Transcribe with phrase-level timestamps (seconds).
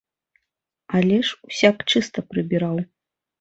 [0.99, 2.75] Але ж усяк чыста прабіраў!